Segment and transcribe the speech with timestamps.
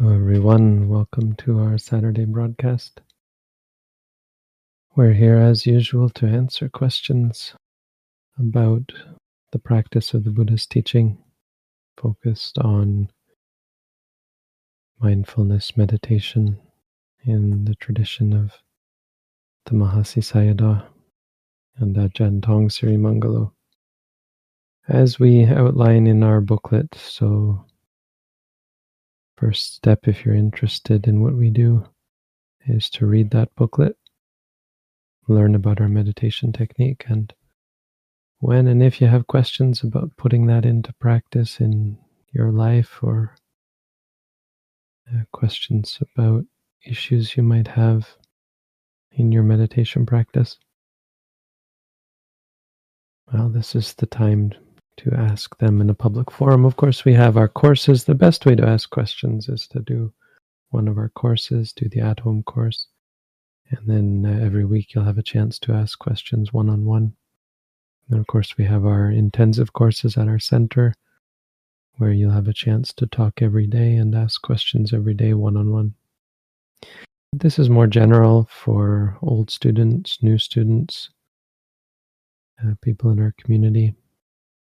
[0.00, 0.88] Hello, everyone.
[0.88, 3.00] Welcome to our Saturday broadcast.
[4.94, 7.52] We're here as usual to answer questions
[8.38, 8.92] about
[9.50, 11.18] the practice of the Buddha's teaching,
[11.96, 13.10] focused on
[15.00, 16.60] mindfulness meditation
[17.24, 18.52] in the tradition of
[19.64, 20.86] the Mahasi Sayadaw
[21.78, 23.50] and Ajahn Tong Sirimangalo.
[24.86, 27.64] As we outline in our booklet, so
[29.38, 31.86] First step, if you're interested in what we do,
[32.66, 33.96] is to read that booklet,
[35.28, 37.32] learn about our meditation technique, and
[38.40, 41.98] when and if you have questions about putting that into practice in
[42.32, 43.36] your life or
[45.08, 46.44] uh, questions about
[46.84, 48.16] issues you might have
[49.12, 50.58] in your meditation practice,
[53.32, 54.52] well, this is the time
[54.98, 56.64] to ask them in a public forum.
[56.64, 58.04] Of course, we have our courses.
[58.04, 60.12] The best way to ask questions is to do
[60.70, 62.88] one of our courses, do the at home course.
[63.70, 67.14] And then uh, every week you'll have a chance to ask questions one on one.
[68.10, 70.94] And of course, we have our intensive courses at our center
[71.98, 75.56] where you'll have a chance to talk every day and ask questions every day one
[75.56, 75.94] on one.
[77.32, 81.10] This is more general for old students, new students,
[82.64, 83.94] uh, people in our community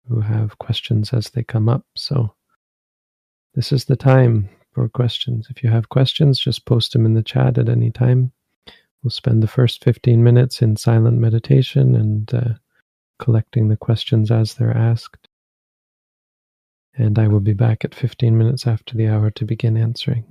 [0.09, 1.85] who have questions as they come up.
[1.95, 2.33] So
[3.53, 5.47] this is the time for questions.
[5.49, 8.31] If you have questions, just post them in the chat at any time.
[9.03, 12.53] We'll spend the first 15 minutes in silent meditation and uh,
[13.17, 15.27] collecting the questions as they're asked.
[16.95, 20.25] And I will be back at 15 minutes after the hour to begin answering.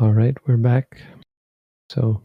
[0.00, 1.00] All right, we're back.
[1.88, 2.20] So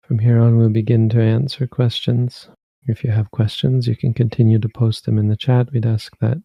[0.00, 2.48] from here on, we'll begin to answer questions.
[2.84, 5.70] If you have questions, you can continue to post them in the chat.
[5.70, 6.38] We'd ask that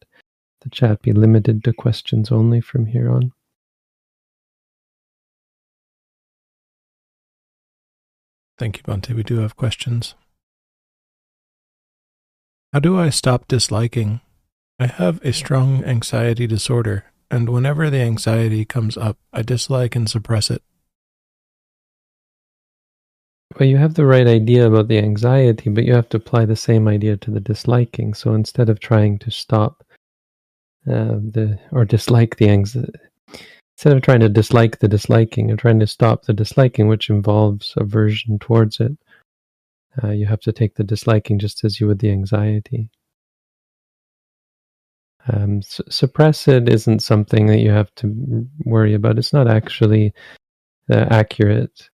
[0.60, 3.32] the chat be limited to questions only from here on.
[8.58, 9.16] Thank you, Bhante.
[9.16, 10.14] We do have questions.
[12.74, 14.20] How do I stop disliking?
[14.78, 20.10] I have a strong anxiety disorder, and whenever the anxiety comes up, I dislike and
[20.10, 20.62] suppress it.
[23.60, 26.56] Well, you have the right idea about the anxiety, but you have to apply the
[26.56, 28.14] same idea to the disliking.
[28.14, 29.84] So instead of trying to stop
[30.88, 32.92] uh, the or dislike the anxiety,
[33.78, 37.74] instead of trying to dislike the disliking, you're trying to stop the disliking, which involves
[37.78, 38.98] aversion towards it.
[40.04, 42.90] Uh, you have to take the disliking just as you would the anxiety.
[45.32, 49.18] Um, suppress it isn't something that you have to worry about.
[49.18, 50.14] It's not actually
[50.90, 51.90] uh, accurate.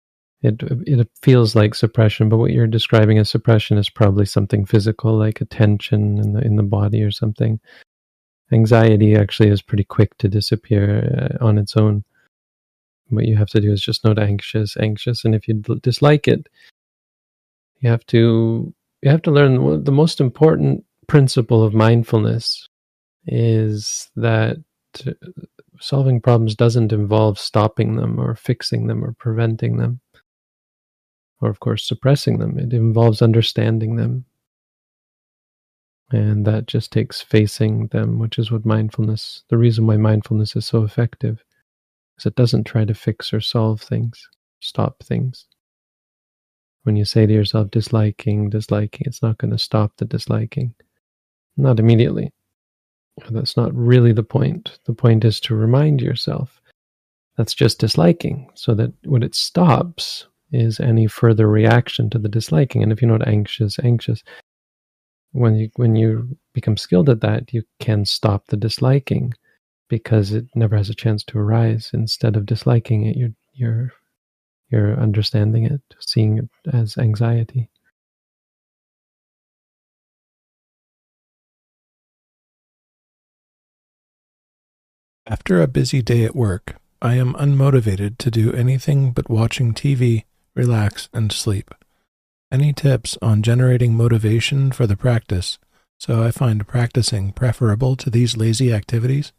[0.42, 5.18] It it feels like suppression, but what you're describing as suppression is probably something physical,
[5.18, 7.60] like a tension in the in the body or something.
[8.52, 12.06] Anxiety actually is pretty quick to disappear uh, on its own.
[13.10, 16.48] What you have to do is just note anxious, anxious, and if you dislike it,
[17.80, 22.70] you have to you have to learn the most important principle of mindfulness
[23.28, 24.58] is that
[25.80, 30.00] solving problems doesn't involve stopping them or fixing them or preventing them
[31.42, 32.58] or of course suppressing them.
[32.58, 34.26] It involves understanding them.
[36.12, 40.66] And that just takes facing them which is what mindfulness the reason why mindfulness is
[40.66, 41.44] so effective
[42.18, 44.30] is it doesn't try to fix or solve things
[44.62, 45.46] stop things.
[46.84, 50.74] When you say to yourself disliking disliking it's not going to stop the disliking.
[51.58, 52.32] Not immediately
[53.30, 54.80] that's not really the point.
[54.86, 56.62] The point is to remind yourself
[57.38, 62.82] that's just disliking, so that when it stops is any further reaction to the disliking.
[62.84, 64.24] And if you're not anxious, anxious,
[65.32, 69.34] when you when you become skilled at that, you can stop the disliking
[69.90, 71.92] because it never has a chance to arise.
[71.94, 73.94] Instead of disliking it, you're you're
[74.70, 77.70] you're understanding it, seeing it as anxiety.
[85.30, 90.24] After a busy day at work, I am unmotivated to do anything but watching TV,
[90.56, 91.74] relax, and sleep.
[92.52, 95.60] Any tips on generating motivation for the practice
[96.00, 99.34] so I find practicing preferable to these lazy activities?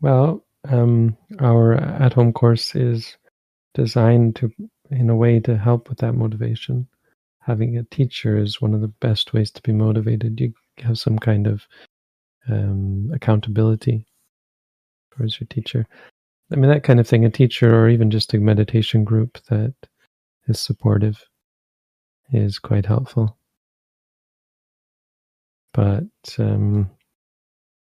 [0.00, 3.16] Well, um, our at home course is
[3.74, 4.52] designed to,
[4.90, 6.86] in a way, to help with that motivation
[7.46, 10.40] having a teacher is one of the best ways to be motivated.
[10.40, 11.66] You have some kind of
[12.48, 14.04] um, accountability
[15.12, 15.86] towards your teacher.
[16.52, 19.74] I mean, that kind of thing, a teacher or even just a meditation group that
[20.48, 21.24] is supportive
[22.32, 23.38] is quite helpful.
[25.72, 26.04] But
[26.38, 26.90] um,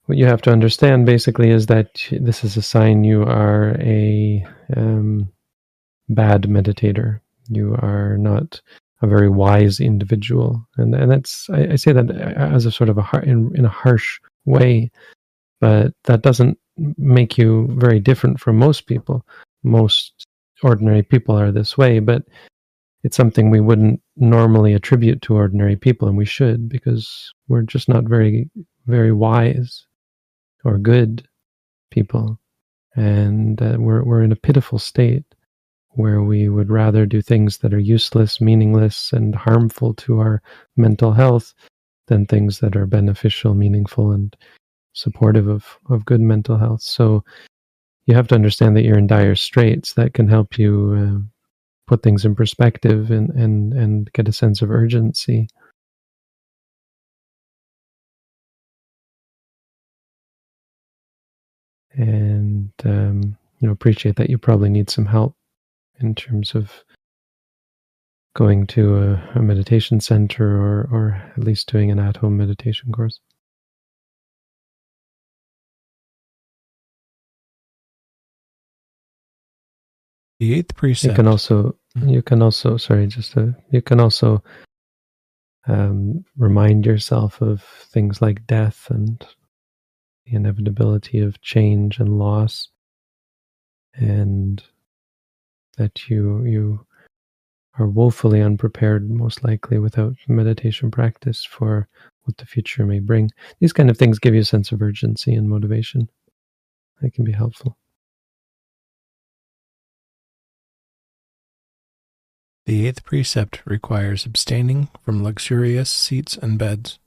[0.06, 4.46] what you have to understand basically is that this is a sign you are a
[4.74, 5.30] um,
[6.08, 7.20] bad meditator.
[7.48, 8.60] You are not
[9.02, 12.98] a very wise individual, and and that's I, I say that as a sort of
[12.98, 14.90] a in, in a harsh way,
[15.60, 16.58] but that doesn't
[16.96, 19.26] make you very different from most people.
[19.64, 20.26] Most
[20.62, 22.22] ordinary people are this way, but
[23.02, 27.88] it's something we wouldn't normally attribute to ordinary people, and we should because we're just
[27.88, 28.48] not very
[28.86, 29.84] very wise
[30.64, 31.26] or good
[31.90, 32.38] people,
[32.94, 35.24] and uh, we're we're in a pitiful state
[35.94, 40.42] where we would rather do things that are useless, meaningless, and harmful to our
[40.76, 41.55] mental health
[42.07, 44.37] than things that are beneficial, meaningful, and
[44.94, 46.83] supportive of, of good mental health.
[46.83, 47.24] So
[48.07, 49.94] you have to understand that you're in dire straits.
[49.94, 51.28] That can help you uh,
[51.87, 55.48] put things in perspective and, and, and get a sense of urgency.
[61.94, 65.37] And um, you know, appreciate that you probably need some help
[66.02, 66.84] in terms of
[68.34, 72.90] going to a, a meditation center or, or at least doing an at home meditation
[72.92, 73.20] course.
[80.40, 81.12] The eighth precept.
[81.12, 82.08] You can also, mm-hmm.
[82.08, 84.42] you can also, sorry, just to, you can also
[85.68, 89.24] um, remind yourself of things like death and
[90.26, 92.70] the inevitability of change and loss,
[93.94, 94.64] and
[95.76, 96.87] that you you
[97.78, 101.88] are woefully unprepared, most likely without meditation practice, for
[102.24, 103.30] what the future may bring.
[103.61, 106.08] These kind of things give you a sense of urgency and motivation.
[107.00, 107.76] They can be helpful.
[112.66, 117.00] The eighth precept requires abstaining from luxurious seats and beds.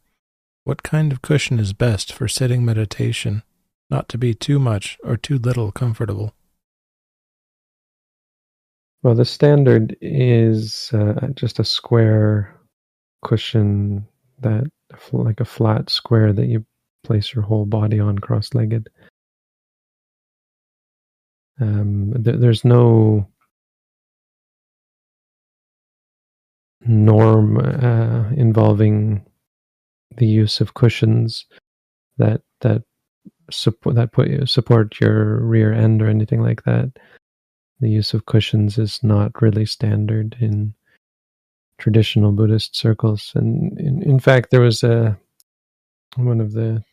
[0.65, 3.43] What kind of cushion is best for sitting meditation,
[3.89, 6.33] not to be too much or too little comfortable?
[9.05, 12.59] Well, the standard is uh, just a square
[13.23, 14.07] cushion
[14.39, 14.63] that,
[15.11, 16.65] like a flat square that you
[17.03, 18.89] place your whole body on cross legged.
[21.61, 23.29] Um, th- there's no
[26.81, 29.23] norm uh, involving
[30.17, 31.45] the use of cushions
[32.17, 32.81] that that
[33.51, 36.91] support that put support your rear end or anything like that.
[37.79, 40.73] The use of cushions is not really standard in
[41.77, 45.17] traditional Buddhist circles, and in, in fact, there was a
[46.15, 46.83] one of the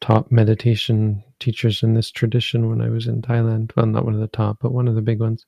[0.00, 3.72] top meditation teachers in this tradition when I was in Thailand.
[3.74, 5.44] Well, not one of the top, but one of the big ones.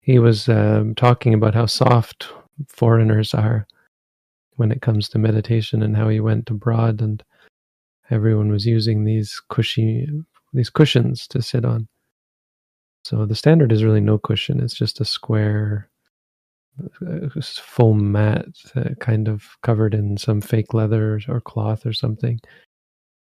[0.00, 2.28] He was um, talking about how soft
[2.68, 3.66] foreigners are
[4.54, 7.22] when it comes to meditation and how he went abroad and
[8.10, 10.08] everyone was using these cushy
[10.52, 11.88] these cushions to sit on
[13.06, 14.58] so the standard is really no cushion.
[14.58, 15.88] It's just a square
[17.06, 22.40] uh, foam mat uh, kind of covered in some fake leather or cloth or something.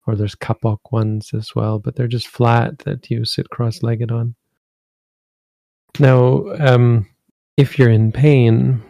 [0.08, 4.36] Or there's kapok ones as well but they're just flat that you sit cross-legged on.
[6.00, 7.10] Now, um,
[7.58, 8.82] if you're in pain,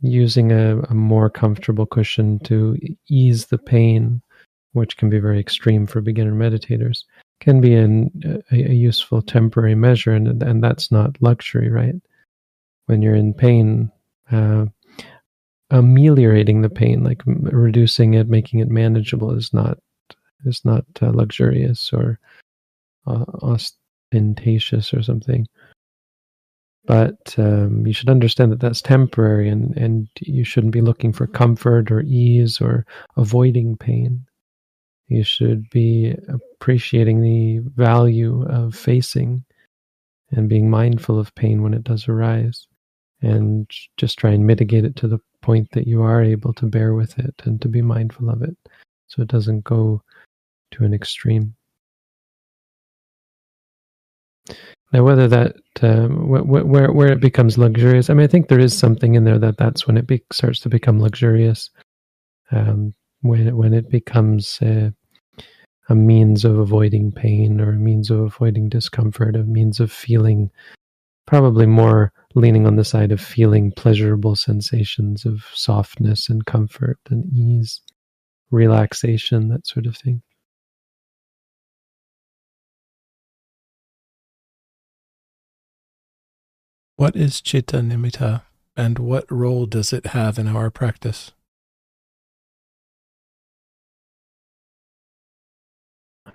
[0.00, 2.76] using a, a, more comfortable cushion to
[3.08, 4.22] ease the pain,
[4.72, 7.04] which can be very extreme for beginner meditators,
[7.44, 11.94] can be an, a, a, useful temporary measure, and, and that's not luxury, right?
[12.86, 13.92] When you're in pain,
[14.32, 14.66] uh,
[15.70, 19.78] ameliorating the pain, like reducing it, making it manageable, is not
[20.46, 22.18] is not uh, luxurious or
[23.06, 25.46] uh, ostentatious or something
[26.86, 31.26] but um, you should understand that that's temporary and, and you shouldn't be looking for
[31.26, 32.84] comfort or ease or
[33.16, 34.26] avoiding pain
[35.08, 36.14] you should be
[36.64, 39.44] appreciating the value of facing
[40.30, 42.66] and being mindful of pain when it does arise
[43.20, 46.94] and just try and mitigate it to the point that you are able to bear
[46.94, 48.56] with it and to be mindful of it
[49.08, 50.00] so it doesn't go
[50.70, 51.54] to an extreme
[54.90, 58.60] now, whether that um, wh- where where it becomes luxurious, I mean, I think there
[58.60, 61.70] is something in there that that's when it be- starts to become luxurious.
[62.52, 64.90] Um, when it, when it becomes uh,
[65.88, 70.50] a means of avoiding pain or a means of avoiding discomfort, a means of feeling,
[71.26, 77.26] probably more leaning on the side of feeling pleasurable sensations of softness and comfort and
[77.32, 77.82] ease,
[78.50, 80.22] relaxation, that sort of thing.
[86.96, 88.42] What is chitta nimitta
[88.76, 91.33] and what role does it have in our practice?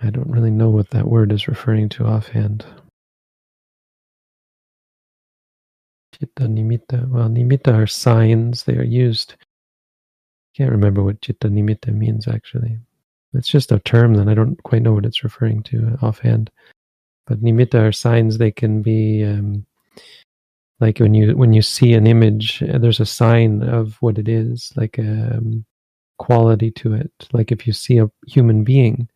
[0.02, 2.64] I don't really know what that word is referring to offhand.
[6.14, 7.08] Chitta nimitta.
[7.08, 9.34] Well, nimitta are signs, they are used.
[10.56, 12.78] Can't remember what chitta nimitta means actually.
[13.34, 16.50] It's just a term that I don't quite know what it's referring to offhand.
[17.26, 19.66] But nimitta are signs, they can be um,
[20.80, 24.28] like when you when you see an image uh, there's a sign of what it
[24.28, 25.64] is like a um,
[26.18, 29.08] quality to it like if you see a human being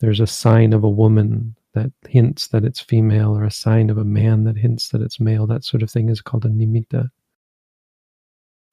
[0.00, 3.98] there's a sign of a woman that hints that it's female or a sign of
[3.98, 7.08] a man that hints that it's male that sort of thing is called a nimitta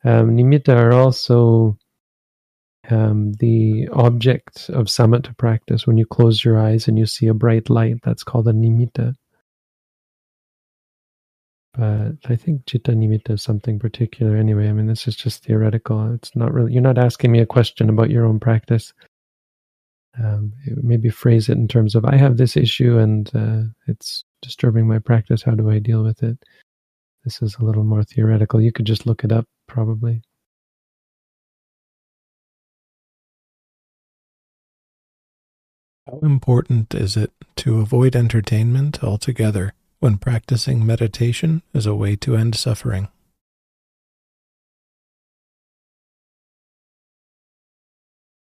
[0.04, 1.78] um, nimitta are also
[2.90, 7.34] um, the object of samatha practice when you close your eyes and you see a
[7.34, 9.16] bright light that's called a nimitta
[11.78, 14.68] but I think chitta nimitta is something particular anyway.
[14.68, 16.12] I mean, this is just theoretical.
[16.16, 18.94] It's not really, you're not asking me a question about your own practice.
[20.24, 24.88] Um, maybe phrase it in terms of, I have this issue and uh, it's disturbing
[24.88, 25.44] my practice.
[25.44, 26.38] How do I deal with it?
[27.24, 28.62] This is a little more theoretical.
[28.62, 30.22] You could just look it up, probably.
[36.08, 42.36] How important is it to avoid entertainment altogether when practicing meditation as a way to
[42.36, 43.10] end suffering.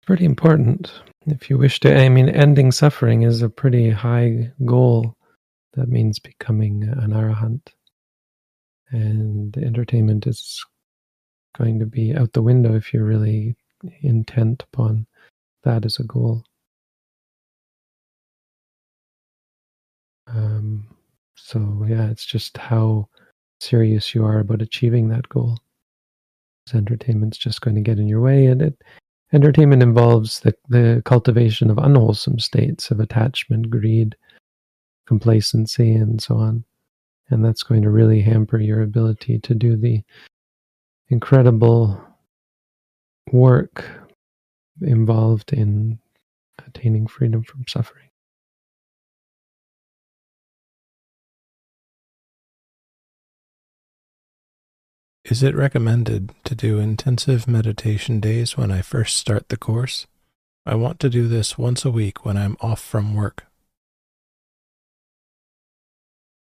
[0.06, 0.92] Pretty important.
[1.26, 5.16] If you wish to, I mean, ending suffering is a pretty high goal.
[5.72, 7.68] That means becoming an arahant.
[8.90, 10.62] And entertainment is
[11.56, 13.56] going to be out the window if you're really
[14.02, 15.06] intent upon
[15.62, 16.44] that as a goal.
[20.26, 20.86] Um,
[21.36, 23.08] so yeah, it's just how
[23.60, 25.58] serious you are about achieving that goal.
[26.74, 28.82] Entertainment's just going to get in your way, and it
[29.34, 34.16] entertainment involves the, the cultivation of unwholesome states of attachment, greed,
[35.06, 36.64] complacency, and so on.
[37.30, 40.02] And that's going to really hamper your ability to do the
[41.08, 42.00] incredible
[43.32, 43.84] work
[44.80, 45.98] involved in
[46.66, 48.08] attaining freedom from suffering.
[55.24, 60.06] Is it recommended to do intensive meditation days when I first start the course?
[60.66, 63.46] I want to do this once a week when I'm off from work.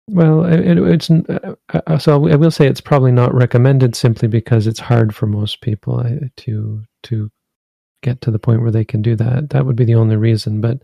[0.09, 4.67] Well, it, it's uh, uh, so I will say it's probably not recommended simply because
[4.67, 6.03] it's hard for most people
[6.37, 7.31] to to
[8.03, 9.51] get to the point where they can do that.
[9.51, 10.81] That would be the only reason, but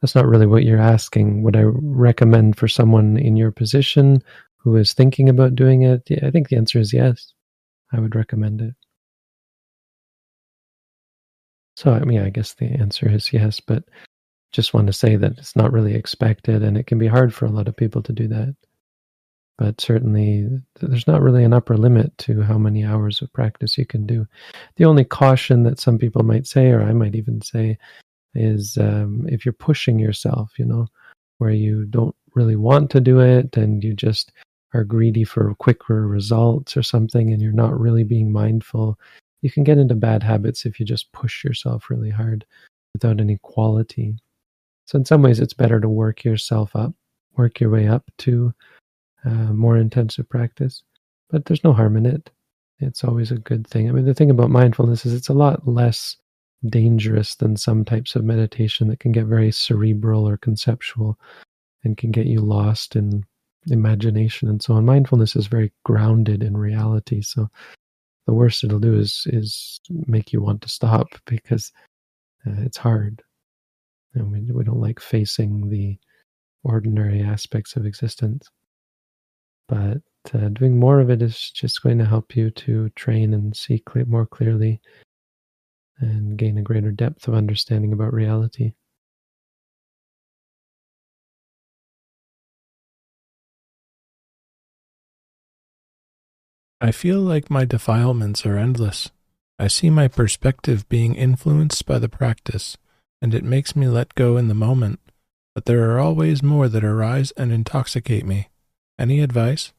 [0.00, 1.42] that's not really what you're asking.
[1.42, 4.22] Would I recommend for someone in your position
[4.62, 6.08] who is thinking about doing it?
[6.22, 7.32] I think the answer is yes.
[7.92, 8.74] I would recommend it.
[11.76, 13.84] So, I mean, I guess the answer is yes, but
[14.52, 17.46] just want to say that it's not really expected and it can be hard for
[17.46, 18.54] a lot of people to do that.
[19.58, 20.48] But certainly,
[20.80, 24.26] there's not really an upper limit to how many hours of practice you can do.
[24.76, 27.78] The only caution that some people might say, or I might even say,
[28.34, 30.86] is um, if you're pushing yourself, you know,
[31.38, 34.32] where you don't really want to do it and you just
[34.74, 38.98] are greedy for quicker results or something and you're not really being mindful,
[39.42, 42.44] you can get into bad habits if you just push yourself really hard
[42.94, 44.14] without any quality.
[44.86, 46.92] So, in some ways, it's better to work yourself up,
[47.36, 48.52] work your way up to
[49.24, 50.82] uh, more intensive practice,
[51.30, 52.30] but there's no harm in it.
[52.80, 53.88] It's always a good thing.
[53.88, 56.16] I mean, the thing about mindfulness is it's a lot less
[56.68, 61.18] dangerous than some types of meditation that can get very cerebral or conceptual
[61.84, 63.24] and can get you lost in
[63.66, 64.84] imagination and so on.
[64.84, 67.22] Mindfulness is very grounded in reality.
[67.22, 67.48] So
[68.26, 71.72] the worst it'll do is is make you want to stop because
[72.46, 73.22] uh, it's hard.
[74.14, 75.98] And we we don't like facing the
[76.64, 78.48] ordinary aspects of existence.
[79.68, 80.02] But
[80.34, 83.82] uh, doing more of it is just going to help you to train and see
[84.06, 84.80] more clearly
[85.98, 88.74] and gain a greater depth of understanding about reality.
[96.84, 99.12] I feel like my defilements are endless.
[99.56, 102.76] I see my perspective being influenced by the practice,
[103.22, 104.98] and it makes me let go in the moment,
[105.54, 108.48] but there are always more that arise and intoxicate me.
[108.98, 109.72] Any advice?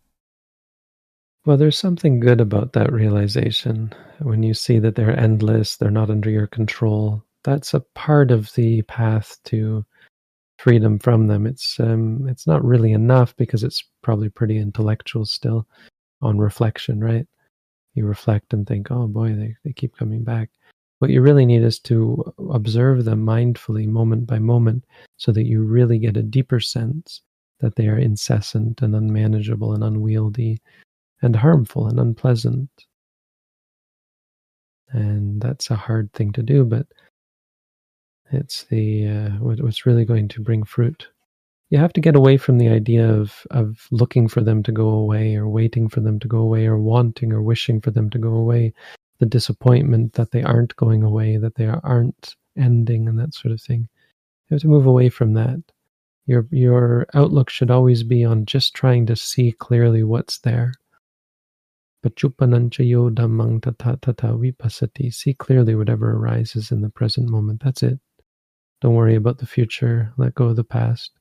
[1.46, 3.94] Well, there's something good about that realization.
[4.20, 8.54] When you see that they're endless, they're not under your control, that's a part of
[8.54, 9.86] the path to
[10.58, 11.48] freedom from them.
[11.48, 15.68] It's um, it's not really enough because it's probably pretty intellectual still
[16.24, 17.28] on reflection, right?
[17.94, 20.50] You reflect and think, oh boy, they, they keep coming back.
[21.00, 24.86] What you really need is to observe them mindfully, moment by moment,
[25.18, 27.22] so that you really get a deeper sense
[27.60, 30.62] that they are incessant and unmanageable and unwieldy
[31.22, 32.70] and harmful and unpleasant.
[34.90, 36.88] And that's a hard thing to do, but
[38.32, 41.08] it's the uh, what's really going to bring fruit
[41.74, 44.90] you have to get away from the idea of of looking for them to go
[44.90, 48.20] away or waiting for them to go away or wanting or wishing for them to
[48.20, 48.72] go away
[49.18, 53.60] the disappointment that they aren't going away that they aren't ending and that sort of
[53.60, 53.90] thing
[54.50, 55.60] you have to move away from that
[56.28, 60.74] your your outlook should always be on just trying to see clearly what's there
[65.10, 67.62] See clearly whatever arises in the present moment.
[67.64, 67.98] That's it.
[68.82, 70.12] Don't worry about the future.
[70.18, 71.12] Let go of the past.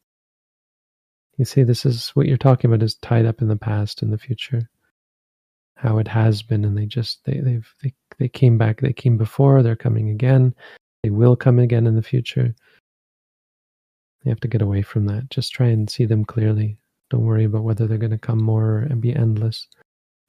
[1.38, 4.12] You see, this is what you're talking about is tied up in the past and
[4.12, 4.68] the future.
[5.76, 8.80] How it has been, and they just they they've they they came back.
[8.80, 9.62] They came before.
[9.62, 10.54] They're coming again.
[11.02, 12.54] They will come again in the future.
[14.24, 15.30] You have to get away from that.
[15.30, 16.78] Just try and see them clearly.
[17.10, 19.66] Don't worry about whether they're going to come more and be endless.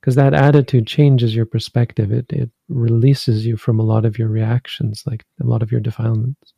[0.01, 2.11] Because that attitude changes your perspective.
[2.11, 5.81] It it releases you from a lot of your reactions, like a lot of your
[5.81, 6.53] defilements,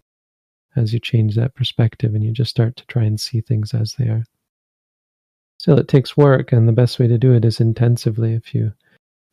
[0.75, 3.95] as you change that perspective and you just start to try and see things as
[3.97, 4.23] they are.
[5.59, 8.33] Still, it takes work, and the best way to do it is intensively.
[8.33, 8.73] If you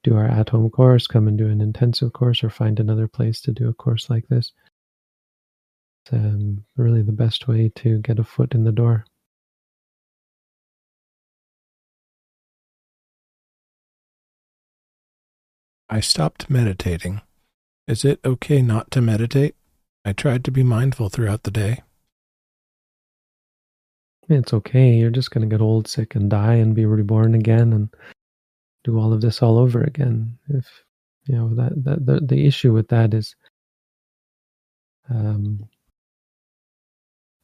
[0.03, 3.41] do our at home course, come and do an intensive course, or find another place
[3.43, 4.53] to do a course like this.
[6.05, 9.05] It's um, really the best way to get a foot in the door.
[15.89, 17.21] I stopped meditating.
[17.87, 19.55] Is it okay not to meditate?
[20.07, 21.83] I tried to be mindful throughout the day.
[24.29, 24.93] It's okay.
[24.95, 27.89] You're just going to get old, sick, and die and be reborn again and
[28.85, 30.39] do all of this all over again.
[30.49, 30.67] If
[31.27, 33.35] you know that, that the, the issue with that is
[35.11, 35.69] um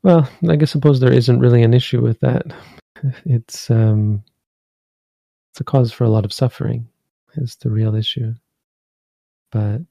[0.03, 2.45] well, I guess suppose there isn't really an issue with that.
[3.25, 4.25] It's um
[5.53, 6.89] it's a cause for a lot of suffering
[7.37, 8.35] is the real issue.
[9.53, 9.83] But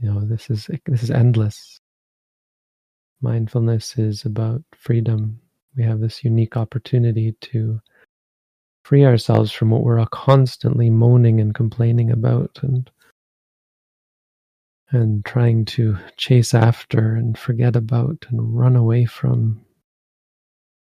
[0.00, 1.80] you know, this is this is endless.
[3.22, 5.40] Mindfulness is about freedom.
[5.76, 7.80] We have this unique opportunity to
[8.84, 12.90] free ourselves from what we're constantly moaning and complaining about and
[14.90, 19.60] and trying to chase after and forget about and run away from.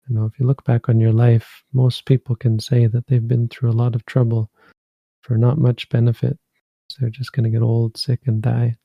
[0.08, 3.28] You know, if you look back on your life, most people can say that they've
[3.28, 4.50] been through a lot of trouble
[5.20, 6.38] for not much benefit.
[6.88, 8.76] So they're just going to get old, sick, and die.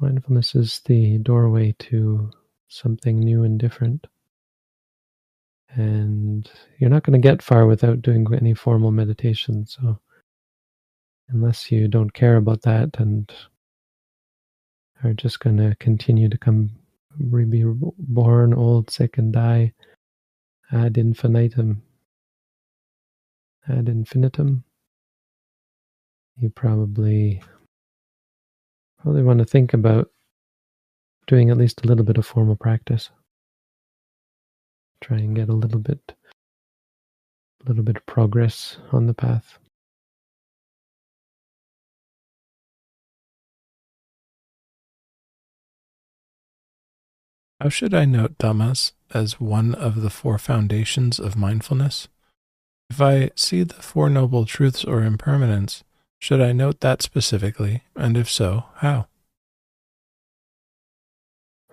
[0.00, 2.30] Mindfulness is the doorway to
[2.68, 4.06] something new and different.
[5.70, 9.66] And you're not going to get far without doing any formal meditation.
[9.66, 9.98] So,
[11.28, 13.30] unless you don't care about that and
[15.04, 16.70] are just going to continue to come
[17.18, 17.64] be
[17.98, 19.72] born, old, sick, and die
[20.70, 21.82] ad infinitum,
[23.68, 24.64] ad infinitum,
[26.38, 27.42] you probably
[29.02, 30.10] probably want to think about
[31.28, 33.10] doing at least a little bit of formal practice.
[35.00, 36.00] Try and get a little bit
[37.64, 39.58] a little bit of progress on the path.
[47.60, 52.08] How should I note Dhammas as one of the four foundations of mindfulness?
[52.88, 55.82] If I see the Four Noble Truths or impermanence,
[56.20, 59.08] should I note that specifically, and if so, how?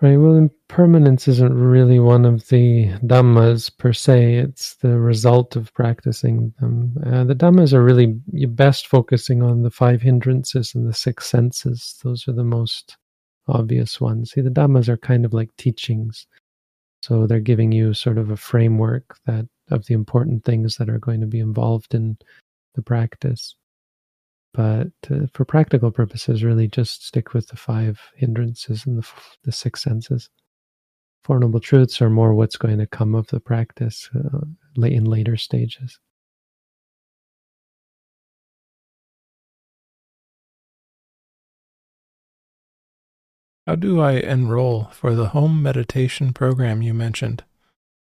[0.02, 5.72] Right, well, impermanence isn't really one of the Dhammas per se, it's the result of
[5.72, 6.94] practicing them.
[7.06, 11.98] Uh, the Dhammas are really best focusing on the five hindrances and the six senses.
[12.04, 12.98] Those are the most
[13.48, 14.32] obvious ones.
[14.32, 16.26] See, the Dhammas are kind of like teachings.
[17.00, 20.98] So they're giving you sort of a framework that of the important things that are
[20.98, 22.18] going to be involved in
[22.74, 23.56] the practice.
[24.56, 29.06] But uh, for practical purposes, really just stick with the five hindrances and the,
[29.44, 30.30] the six senses.
[31.24, 34.46] Four Noble Truths are more what's going to come of the practice uh,
[34.82, 35.98] in later stages.
[43.66, 47.44] How do I enroll for the home meditation program you mentioned?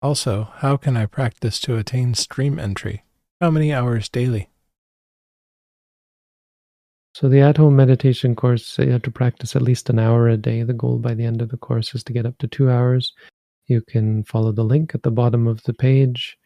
[0.01, 3.03] Also, how can I practice to attain stream entry?
[3.41, 4.51] How many hours daily?
[7.15, 10.37] So, the at home meditation course, you have to practice at least an hour a
[10.37, 10.65] day.
[10.65, 13.13] The goal by the end of the course is to get up to two hours.
[13.67, 16.37] You can follow the link at the bottom of the page.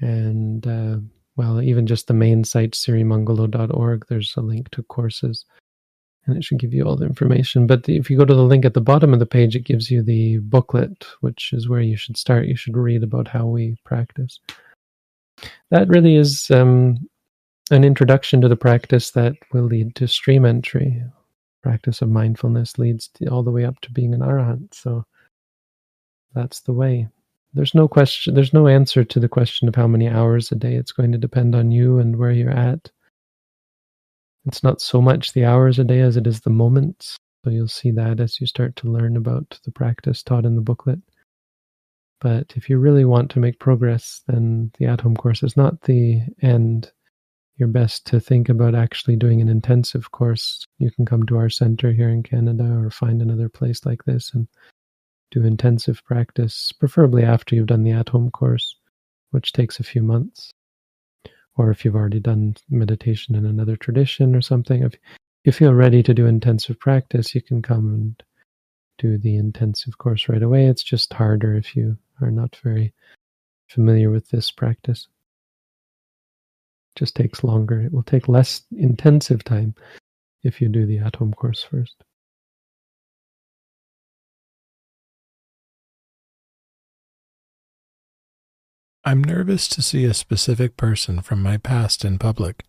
[0.00, 0.98] And, uh,
[1.36, 5.44] well, even just the main site, sirimangalo.org, there's a link to courses
[6.26, 7.66] and it should give you all the information.
[7.66, 9.90] But if you go to the link at the bottom of the page, it gives
[9.90, 12.46] you the booklet, which is where you should start.
[12.46, 14.40] You should read about how we practice.
[15.70, 17.08] That really is um,
[17.70, 21.02] an introduction to the practice that will lead to stream entry.
[21.62, 24.72] Practice of mindfulness leads to, all the way up to being an arahant.
[24.72, 25.04] So
[26.34, 27.08] that's the way.
[27.54, 28.34] There's no question.
[28.34, 30.74] There's no answer to the question of how many hours a day.
[30.74, 32.90] It's going to depend on you and where you're at
[34.46, 37.18] it's not so much the hours a day as it is the moments.
[37.44, 40.62] So you'll see that as you start to learn about the practice taught in the
[40.62, 41.00] booklet.
[42.20, 45.82] But if you really want to make progress, then the at home course is not
[45.82, 46.90] the end.
[47.56, 50.66] You're best to think about actually doing an intensive course.
[50.78, 54.32] You can come to our center here in Canada or find another place like this
[54.34, 54.46] and
[55.30, 58.76] do intensive practice, preferably after you've done the at home course,
[59.30, 60.52] which takes a few months
[61.56, 64.94] or if you've already done meditation in another tradition or something, if
[65.44, 68.22] you feel ready to do intensive practice, you can come and
[68.98, 70.66] do the intensive course right away.
[70.66, 72.92] It's just harder if you are not very
[73.68, 75.08] familiar with this practice.
[76.96, 77.80] Just takes longer.
[77.82, 79.74] It will take less intensive time
[80.42, 82.02] if you do the at home course first.
[89.04, 92.64] I'm nervous to see a specific person from my past in public.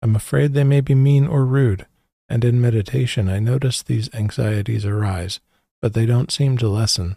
[0.00, 1.86] I'm afraid they may be mean or rude,
[2.26, 5.40] and in meditation I notice these anxieties arise,
[5.82, 7.16] but they don't seem to lessen.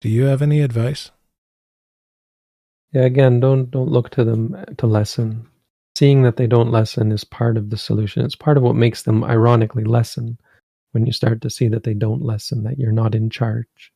[0.00, 1.12] Do you have any advice?
[2.92, 5.49] Yeah, again, don't don't look to them to lessen.
[6.00, 8.24] Seeing that they don't lessen is part of the solution.
[8.24, 10.38] It's part of what makes them ironically lessen
[10.92, 13.92] when you start to see that they don't lessen, that you're not in charge.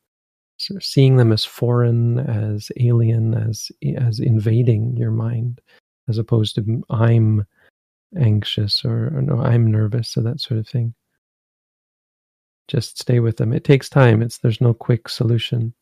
[0.57, 5.61] So seeing them as foreign, as alien, as as invading your mind,
[6.07, 7.43] as opposed to I'm
[8.15, 10.93] anxious or, or no, I'm nervous or that sort of thing.
[12.67, 13.51] Just stay with them.
[13.51, 14.21] It takes time.
[14.21, 15.73] It's there's no quick solution.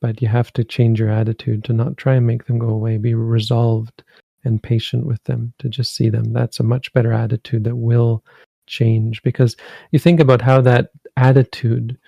[0.00, 2.98] But you have to change your attitude to not try and make them go away.
[2.98, 4.04] Be resolved
[4.44, 6.32] and patient with them to just see them.
[6.32, 8.24] That's a much better attitude that will
[8.66, 9.56] change because
[9.90, 11.98] you think about how that attitude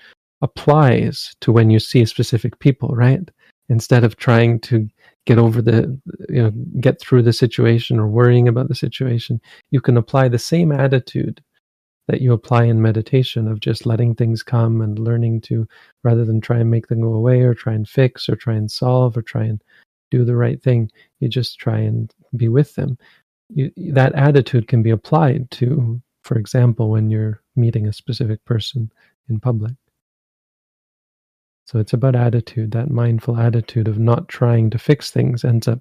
[0.43, 3.29] applies to when you see specific people, right?
[3.69, 4.89] Instead of trying to
[5.27, 9.81] get over the, you know, get through the situation or worrying about the situation, you
[9.81, 11.43] can apply the same attitude
[12.09, 15.67] that you apply in meditation of just letting things come and learning to
[16.03, 18.71] rather than try and make them go away or try and fix or try and
[18.71, 19.63] solve or try and
[20.11, 22.99] do the right thing you just try and be with them.
[23.49, 28.91] You, that attitude can be applied to for example when you're meeting a specific person
[29.29, 29.75] in public.
[31.67, 32.73] So it's about attitude.
[32.73, 35.81] That mindful attitude of not trying to fix things ends up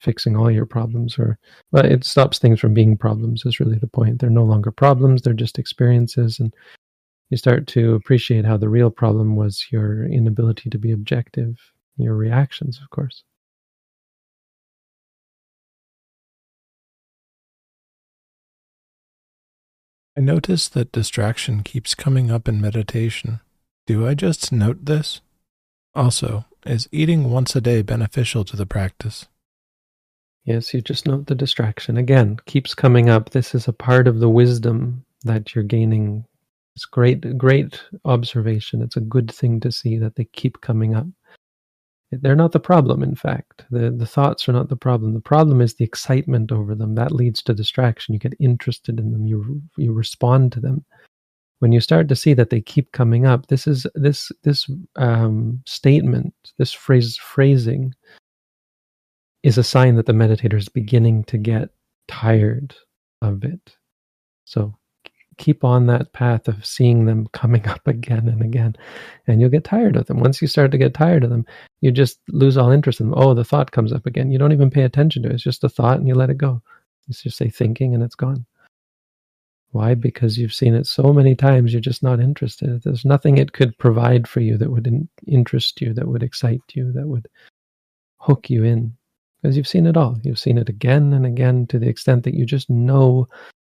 [0.00, 1.38] fixing all your problems or
[1.72, 4.18] well it stops things from being problems is really the point.
[4.18, 6.52] They're no longer problems they're just experiences and
[7.30, 11.56] you start to appreciate how the real problem was your inability to be objective
[11.96, 13.24] your reactions of course
[20.16, 23.40] I notice that distraction keeps coming up in meditation.
[23.86, 25.20] Do I just note this?
[25.94, 29.26] Also, is eating once a day beneficial to the practice?
[30.44, 31.96] Yes, you just note the distraction.
[31.96, 33.30] Again, keeps coming up.
[33.30, 36.24] This is a part of the wisdom that you're gaining.
[36.76, 38.82] It's great, great observation.
[38.82, 41.06] It's a good thing to see that they keep coming up.
[42.12, 43.64] They're not the problem, in fact.
[43.70, 45.14] The, the thoughts are not the problem.
[45.14, 46.94] The problem is the excitement over them.
[46.94, 48.14] That leads to distraction.
[48.14, 50.84] You get interested in them, you, you respond to them.
[51.58, 55.62] When you start to see that they keep coming up, this is this this um,
[55.66, 57.94] statement, this phrase phrasing
[59.42, 61.70] is a sign that the meditator is beginning to get
[62.08, 62.74] tired
[63.22, 63.76] of it.
[64.44, 64.74] So
[65.38, 68.76] keep on that path of seeing them coming up again and again,
[69.26, 70.20] and you'll get tired of them.
[70.20, 71.46] Once you start to get tired of them,
[71.80, 73.18] you just lose all interest in them.
[73.18, 74.30] Oh, the thought comes up again.
[74.30, 75.34] You don't even pay attention to it.
[75.34, 76.62] It's just a thought and you let it go.
[77.08, 78.46] It's just say thinking and it's gone.
[79.70, 79.94] Why?
[79.94, 82.82] Because you've seen it so many times, you're just not interested.
[82.82, 86.62] There's nothing it could provide for you that would in- interest you, that would excite
[86.74, 87.28] you, that would
[88.18, 88.96] hook you in
[89.42, 90.18] because you've seen it all.
[90.22, 93.28] You've seen it again and again to the extent that you just know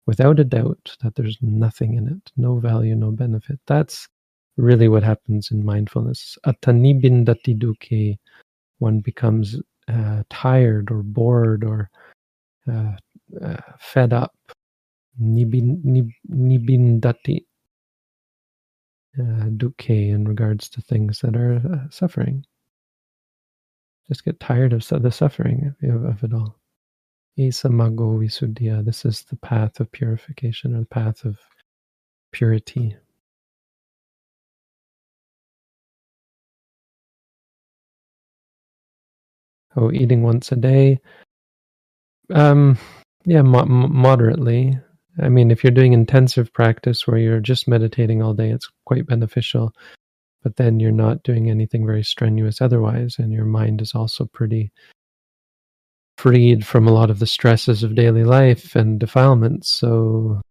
[0.08, 3.60] without a doubt that there's nothing in it, no value, no benefit.
[3.66, 4.08] That's
[4.56, 6.38] really what happens in mindfulness.
[6.46, 8.16] Atanibindati dukkhe,
[8.78, 11.90] one becomes uh, tired or bored or
[12.72, 12.92] uh,
[13.42, 14.32] uh, fed up.
[15.20, 17.44] Nibin, nib, nibindati
[19.20, 22.46] uh, dukkhe in regards to things that are uh, suffering
[24.08, 26.57] just get tired of the suffering of it all.
[27.38, 28.84] Esa maggo visuddhiya.
[28.84, 31.38] This is the path of purification or the path of
[32.32, 32.96] purity.
[39.76, 41.00] Oh, eating once a day.
[42.34, 42.78] Um,
[43.24, 44.78] yeah, mo- moderately.
[45.20, 49.06] I mean, if you're doing intensive practice where you're just meditating all day, it's quite
[49.06, 49.72] beneficial
[50.42, 54.72] but then you're not doing anything very strenuous otherwise, and your mind is also pretty
[56.18, 59.70] freed from a lot of the stresses of daily life and defilements.
[59.72, 60.42] So,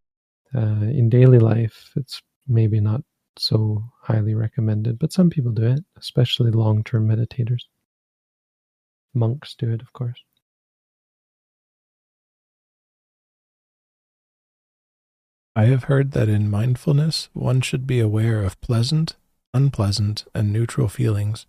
[0.56, 0.60] uh,
[1.00, 3.02] in daily life, it's maybe not
[3.38, 7.62] so highly recommended, but some people do it, especially long term meditators.
[9.14, 10.24] Monks do it, of course.
[15.56, 19.16] I have heard that in mindfulness, one should be aware of pleasant
[19.58, 21.46] unpleasant, and neutral feelings,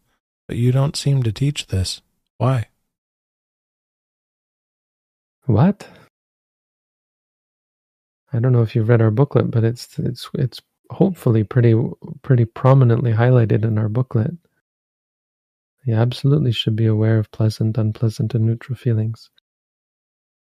[0.46, 2.00] but you don't seem to teach this.
[2.38, 2.68] Why?
[5.48, 5.88] What?
[8.34, 11.74] I don't know if you've read our booklet, but it's it's it's hopefully pretty
[12.20, 14.32] pretty prominently highlighted in our booklet.
[15.86, 19.30] You absolutely should be aware of pleasant, unpleasant, and neutral feelings.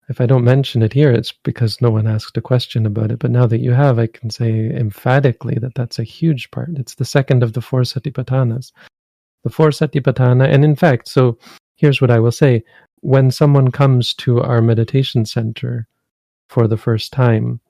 [0.09, 3.21] If I don't mention it here, it's because no one asked a question about it.
[3.21, 6.71] But now that you have, I can say emphatically that that's a huge part.
[6.75, 8.73] It's the second of the four satipatthanas.
[9.45, 11.39] The four satipatthana, and in fact, so
[11.77, 12.65] here's what I will say.
[13.03, 15.89] When someone comes to our meditation center
[16.49, 17.61] for the first time,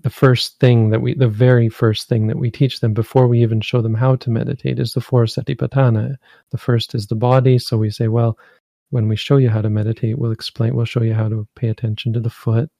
[0.00, 3.42] the first thing that we, the very first thing that we teach them before we
[3.42, 6.16] even show them how to meditate is the four satipatthana.
[6.50, 7.58] The first is the body.
[7.58, 8.38] So we say, well,
[8.90, 11.68] when we show you how to meditate, we'll explain, we'll show you how to pay
[11.68, 12.70] attention to the foot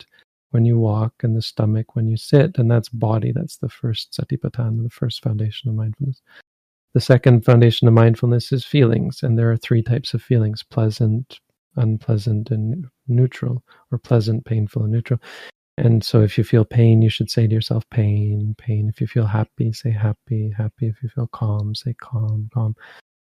[0.50, 2.56] when you walk and the stomach when you sit.
[2.56, 3.32] And that's body.
[3.32, 6.22] That's the first satipatthana, the first foundation of mindfulness.
[6.94, 9.22] The second foundation of mindfulness is feelings.
[9.22, 11.40] And there are three types of feelings pleasant,
[11.78, 15.20] unpleasant, and neutral, or pleasant, painful, and neutral.
[15.78, 18.88] And so if you feel pain, you should say to yourself, pain, pain.
[18.88, 20.88] If you feel happy, say happy, happy.
[20.88, 22.74] If you feel calm, say calm, calm.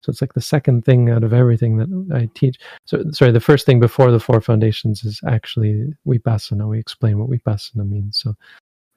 [0.02, 2.58] So it's like the second thing out of everything that I teach.
[2.86, 6.68] So sorry, the first thing before the four foundations is actually vipassana.
[6.68, 8.20] We explain what vipassana means.
[8.20, 8.34] So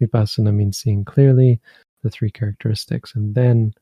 [0.01, 1.61] vipassana means seeing clearly
[2.03, 3.75] the three characteristics, and then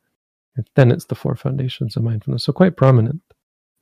[0.75, 2.45] then it's the four foundations of mindfulness.
[2.45, 3.21] So quite prominent.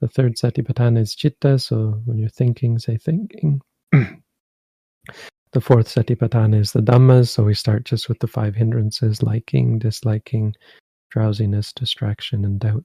[0.00, 1.58] The third satipatthana is chitta.
[1.58, 3.60] So when you're thinking, say thinking.
[3.92, 7.28] the fourth satipatthana is the dhammas.
[7.28, 10.54] So we start just with the five hindrances: liking, disliking,
[11.10, 12.84] drowsiness, distraction, and doubt.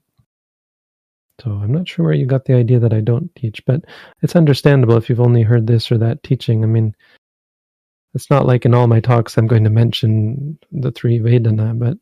[1.40, 3.84] So I'm not sure where you got the idea that I don't teach, but
[4.22, 6.62] it's understandable if you've only heard this or that teaching.
[6.62, 6.94] I mean,
[8.14, 11.98] it's not like in all my talks I'm going to mention the three Vedana, but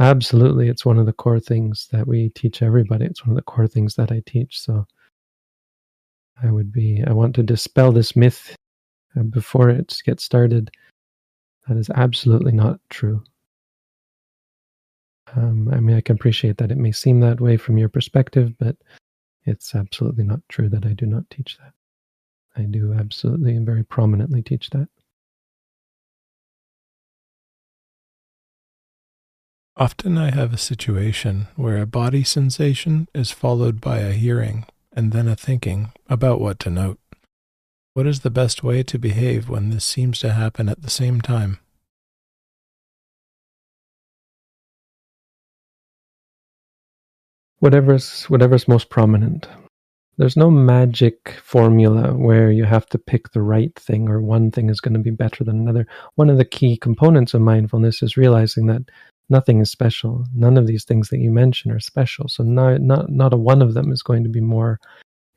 [0.00, 3.04] absolutely it's one of the core things that we teach everybody.
[3.04, 4.60] It's one of the core things that I teach.
[4.60, 4.86] So
[6.42, 8.56] I would be, I want to dispel this myth
[9.16, 10.70] uh, before it gets started.
[11.68, 13.22] That is absolutely not true.
[15.36, 18.52] Um, I mean, I can appreciate that it may seem that way from your perspective,
[18.58, 18.76] but
[19.44, 21.72] it's absolutely not true that I do not teach that.
[22.56, 24.88] I do absolutely and very prominently teach that.
[29.76, 35.12] Often I have a situation where a body sensation is followed by a hearing and
[35.12, 37.00] then a thinking about what to note.
[37.94, 41.20] What is the best way to behave when this seems to happen at the same
[41.20, 41.58] time?
[47.64, 49.48] whatever's whatever's most prominent.
[50.18, 54.68] There's no magic formula where you have to pick the right thing or one thing
[54.68, 55.86] is going to be better than another.
[56.16, 58.82] One of the key components of mindfulness is realizing that
[59.28, 60.26] nothing is special.
[60.34, 62.28] None of these things that you mention are special.
[62.28, 64.80] So not not not a one of them is going to be more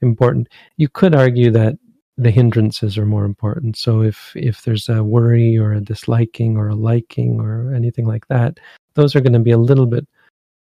[0.02, 0.50] important.
[0.78, 1.78] You could argue that
[2.18, 3.78] the hindrances are more important.
[3.78, 8.28] So if if there's a worry or a disliking or a liking or anything like
[8.28, 8.60] that,
[8.96, 10.08] those are going to be a little bit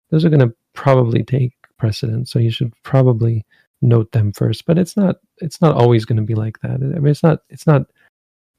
[0.09, 2.31] those are going to probably take precedence.
[2.31, 3.45] So you should probably
[3.81, 4.65] note them first.
[4.65, 6.75] But it's not it's not always going to be like that.
[6.75, 7.83] I mean, it's not it's not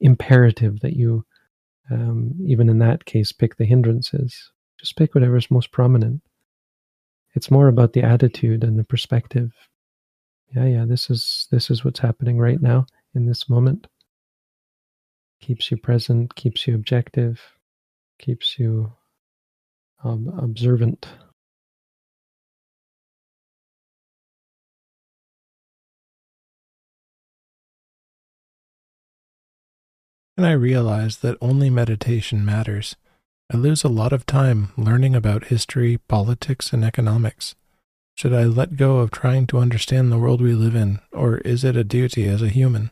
[0.00, 1.24] imperative that you
[1.90, 4.50] um, even in that case pick the hindrances.
[4.78, 6.22] Just pick whatever's most prominent.
[7.34, 9.52] It's more about the attitude and the perspective.
[10.54, 13.86] Yeah, yeah, this is this is what's happening right now in this moment.
[15.40, 17.40] Keeps you present, keeps you objective,
[18.18, 18.92] keeps you
[20.02, 21.06] um, observant.
[30.36, 32.94] and I realize that only meditation matters,
[33.52, 37.54] I lose a lot of time learning about history, politics, and economics.
[38.16, 41.62] Should I let go of trying to understand the world we live in, or is
[41.62, 42.90] it a duty as a human?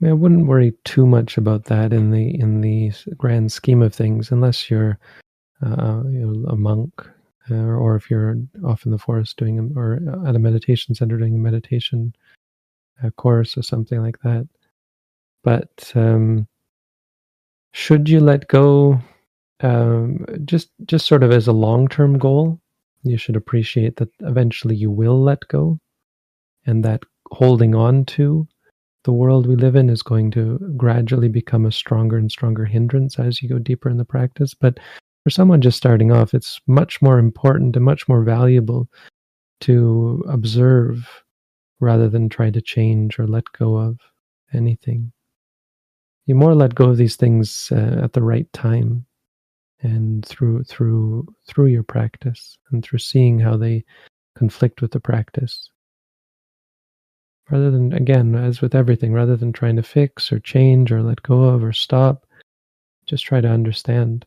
[0.00, 3.80] I, mean, I wouldn't worry too much about that in the in the grand scheme
[3.80, 4.98] of things, unless you're
[5.64, 6.02] uh,
[6.48, 6.92] a monk,
[7.50, 11.36] uh, or if you're off in the forest doing, or at a meditation center doing
[11.36, 12.14] a meditation
[13.02, 14.46] uh, course or something like that.
[15.44, 16.46] But um,
[17.72, 19.00] should you let go?
[19.60, 22.60] Um, just just sort of as a long term goal,
[23.02, 25.78] you should appreciate that eventually you will let go,
[26.66, 28.46] and that holding on to
[29.04, 33.18] the world we live in is going to gradually become a stronger and stronger hindrance
[33.18, 34.54] as you go deeper in the practice.
[34.54, 34.78] But
[35.24, 38.88] for someone just starting off, it's much more important and much more valuable
[39.62, 41.08] to observe
[41.80, 43.98] rather than try to change or let go of
[44.52, 45.12] anything
[46.26, 49.04] you more let go of these things uh, at the right time
[49.80, 53.84] and through through through your practice and through seeing how they
[54.36, 55.70] conflict with the practice.
[57.50, 61.22] Rather than again as with everything rather than trying to fix or change or let
[61.22, 62.24] go of or stop
[63.06, 64.24] just try to understand.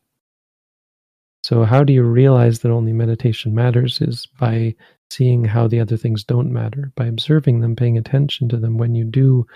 [1.42, 4.74] So how do you realize that only meditation matters is by
[5.10, 8.94] seeing how the other things don't matter by observing them paying attention to them when
[8.94, 9.46] you do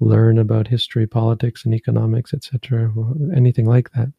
[0.00, 2.92] learn about history, politics, and economics, etc.,
[3.34, 4.12] anything like that.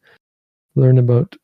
[0.74, 1.36] Learn about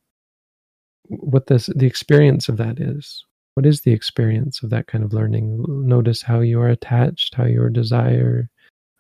[1.09, 3.25] what this the experience of that is.
[3.55, 5.65] What is the experience of that kind of learning?
[5.69, 8.51] Notice how you are attached, how your desire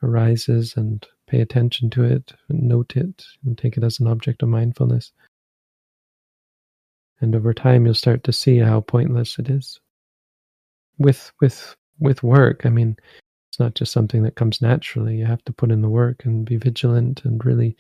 [0.03, 4.49] arises, and pay attention to it, note it, and take it as an object of
[4.51, 5.13] mindfulness.
[7.21, 9.81] And over time, you'll start to see how pointless it is.
[10.99, 12.97] with with with work, I mean,
[13.55, 15.17] it's not just something that comes naturally.
[15.17, 17.77] You have to put in the work and be vigilant and really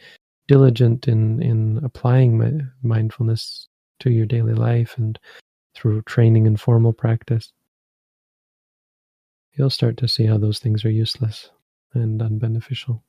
[0.47, 3.66] diligent in in applying mindfulness
[3.99, 5.18] to your daily life and
[5.75, 7.53] through training and formal practice.
[9.55, 11.51] You'll start to see how those things are useless
[11.93, 13.03] and unbeneficial.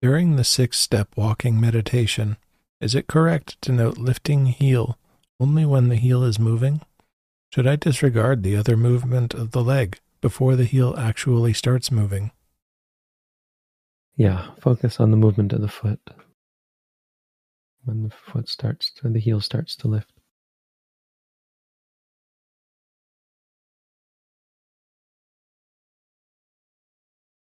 [0.00, 2.36] During the six step walking meditation,
[2.80, 4.96] is it correct to note lifting heel
[5.38, 6.80] only when the heel is moving?
[7.52, 12.30] Should I disregard the other movement of the leg before the heel actually starts moving?
[14.16, 16.00] Yeah, focus on the movement of the foot.
[17.84, 20.12] When the foot starts to, the heel starts to lift.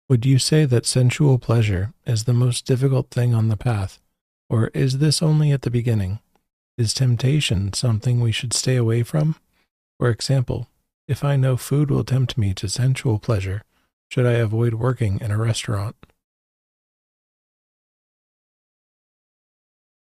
[0.08, 4.00] Would you say that sensual pleasure is the most difficult thing on the path,
[4.50, 6.20] or is this only at the beginning?
[6.80, 9.36] Is temptation something we should stay away from?
[10.00, 10.70] For example,
[11.10, 13.64] if I know food will tempt me to sensual pleasure,
[14.10, 15.98] should I avoid working in a restaurant?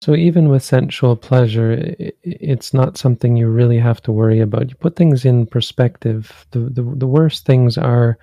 [0.01, 4.71] So even with sensual pleasure, it's not something you really have to worry about.
[4.71, 6.47] You put things in perspective.
[6.53, 8.17] The, the, the worst things are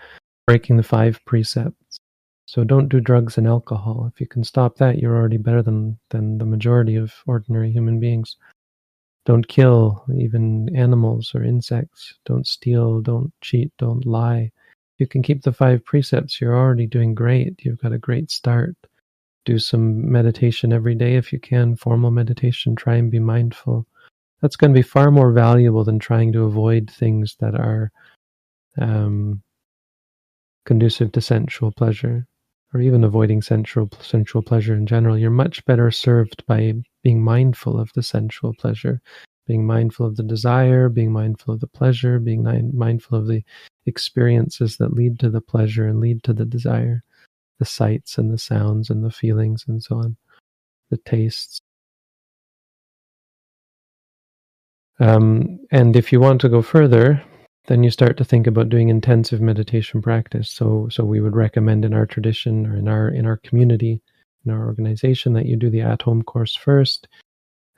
[0.46, 1.87] breaking the five precepts.
[2.48, 4.10] So don't do drugs and alcohol.
[4.12, 8.00] If you can stop that, you're already better than, than the majority of ordinary human
[8.00, 8.38] beings.
[9.26, 12.14] Don't kill even animals or insects.
[12.26, 14.50] Don't steal, don't cheat, don't lie.
[14.96, 17.60] If you can keep the five precepts, you're already doing great.
[17.66, 18.78] You've got a great start.
[19.44, 22.78] Do some meditation every day if you can, formal meditation.
[22.78, 23.86] Try and be mindful.
[24.42, 27.92] That's going to be far more valuable than trying to avoid things that are
[28.80, 29.42] um,
[30.66, 32.26] conducive to sensual pleasure
[32.78, 36.74] or even avoiding sensual sensual pleasure in general you're much better served by
[37.04, 39.02] being mindful of the sensual pleasure
[39.48, 43.42] being mindful of the desire being mindful of the pleasure being mindful of the
[43.86, 47.04] experiences that lead to the pleasure and lead to the desire
[47.60, 50.16] the sights and the sounds and the feelings and so on
[50.90, 51.62] the tastes.
[55.00, 57.24] Um, and if you want to go further
[57.68, 60.50] then you start to think about doing intensive meditation practice.
[60.50, 64.02] So, so we would recommend in our tradition or in our in our community,
[64.46, 67.08] in our organization, that you do the at-home course first,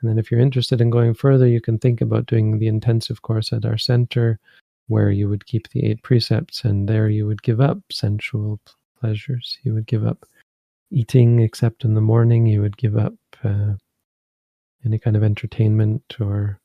[0.00, 3.22] and then if you're interested in going further, you can think about doing the intensive
[3.22, 4.38] course at our center,
[4.86, 8.60] where you would keep the eight precepts, and there you would give up sensual
[8.98, 9.58] pleasures.
[9.62, 10.24] You would give up
[10.90, 12.46] eating, except in the morning.
[12.46, 13.14] You would give up
[13.44, 13.74] uh,
[14.84, 16.60] any kind of entertainment or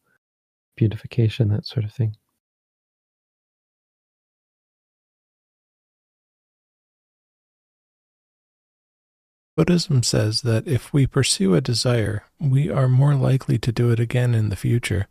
[0.78, 2.15] beautification, that sort of thing.
[9.56, 13.99] Buddhism says that if we pursue a desire, we are more likely to do it
[14.01, 15.08] again in the future.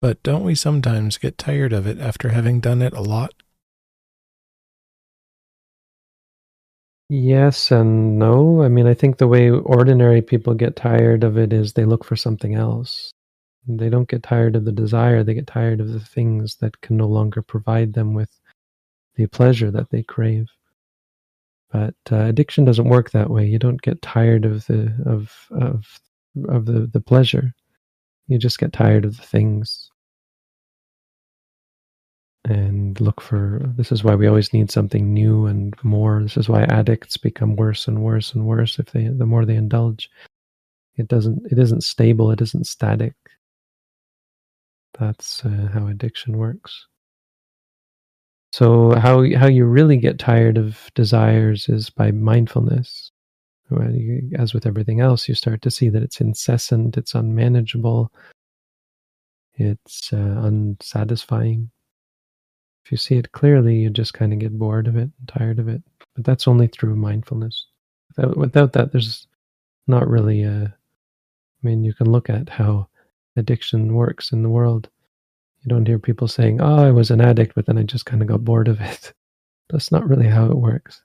[0.00, 3.34] But don't we sometimes get tired of it after having done it a lot?
[7.08, 8.62] Yes and no.
[8.62, 12.04] I mean, I think the way ordinary people get tired of it is they look
[12.04, 13.12] for something else.
[13.68, 16.96] They don't get tired of the desire, they get tired of the things that can
[16.96, 18.30] no longer provide them with
[19.14, 20.48] the pleasure that they crave.
[21.72, 23.46] But uh, addiction doesn't work that way.
[23.46, 26.00] You don't get tired of the of of
[26.48, 27.54] of the the pleasure.
[28.28, 29.90] You just get tired of the things.
[32.44, 36.22] And look for this is why we always need something new and more.
[36.22, 39.56] This is why addicts become worse and worse and worse if they the more they
[39.56, 40.10] indulge.
[40.96, 42.30] It doesn't it isn't stable.
[42.32, 43.14] It isn't static.
[44.98, 46.86] That's uh, how addiction works
[48.52, 53.10] so how how you really get tired of desires is by mindfulness.
[54.38, 58.12] As with everything else, you start to see that it's incessant, it's unmanageable,
[59.54, 61.70] it's uh, unsatisfying.
[62.84, 65.58] If you see it clearly, you just kind of get bored of it and tired
[65.58, 65.82] of it.
[66.14, 67.66] But that's only through mindfulness.
[68.14, 69.26] Without, without that, there's
[69.86, 70.64] not really a.
[70.64, 72.88] I mean, you can look at how
[73.36, 74.90] addiction works in the world
[75.62, 78.22] you don't hear people saying, "Oh, I was an addict, but then I just kind
[78.22, 79.12] of got bored of it."
[79.70, 81.02] That's not really how it works.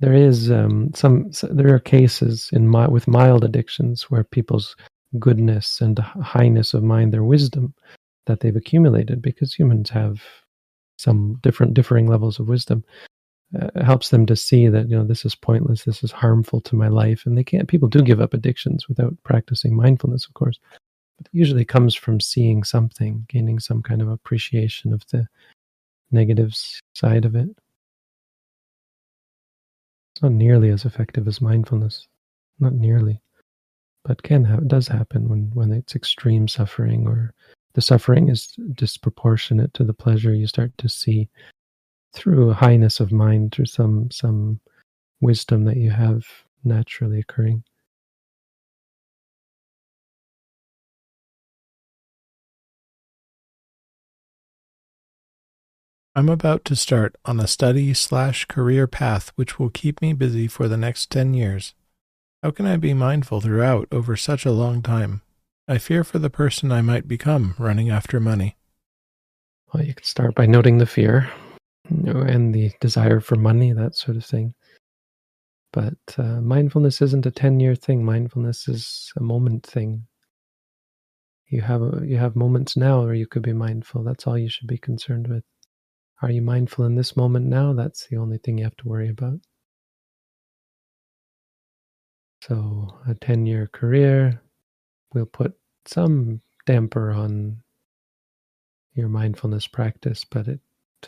[0.00, 1.30] There is um, some.
[1.42, 4.76] There are cases in my, with mild addictions where people's
[5.18, 7.74] goodness and highness of mind, their wisdom
[8.26, 10.22] that they've accumulated, because humans have
[10.98, 12.84] some different differing levels of wisdom
[13.60, 16.76] uh, helps them to see that you know this is pointless this is harmful to
[16.76, 20.58] my life and they can't people do give up addictions without practicing mindfulness of course
[21.16, 25.26] but it usually comes from seeing something gaining some kind of appreciation of the
[26.10, 26.54] negative
[26.94, 27.48] side of it
[30.18, 32.08] It's not nearly as effective as mindfulness.
[32.58, 33.22] Not nearly.
[34.02, 37.32] But can does happen when, when it's extreme suffering or
[37.74, 40.34] the suffering is disproportionate to the pleasure.
[40.34, 41.28] You start to see
[42.12, 44.60] through highness of mind, through some some
[45.20, 46.26] wisdom that you have
[46.64, 47.64] naturally occurring.
[56.14, 60.48] I'm about to start on a study slash career path which will keep me busy
[60.48, 61.74] for the next 10 years.
[62.42, 65.22] How can I be mindful throughout over such a long time?
[65.68, 68.56] I fear for the person I might become running after money.
[69.72, 71.30] Well, you can start by noting the fear
[71.88, 74.54] and the desire for money, that sort of thing.
[75.72, 80.06] But uh, mindfulness isn't a 10 year thing, mindfulness is a moment thing.
[81.48, 84.04] You have, you have moments now where you could be mindful.
[84.04, 85.44] That's all you should be concerned with.
[86.20, 87.72] Are you mindful in this moment now?
[87.72, 89.40] That's the only thing you have to worry about.
[92.42, 94.42] So, a 10 year career
[95.14, 95.54] will put
[95.86, 97.62] some damper on
[98.94, 100.60] your mindfulness practice, but it,